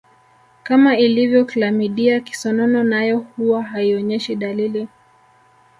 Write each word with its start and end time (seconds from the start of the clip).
Kama 0.63 0.97
ilivyo 0.97 1.45
klamidia 1.45 2.19
kisonono 2.19 2.83
nayo 2.83 3.17
huwa 3.19 3.63
haionyeshi 3.63 4.35
dalili 4.35 4.87